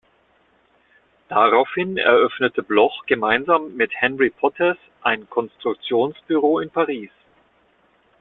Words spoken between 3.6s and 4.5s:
mit Henry